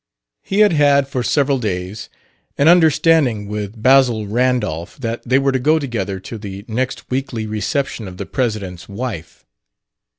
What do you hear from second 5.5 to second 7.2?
to go together to the next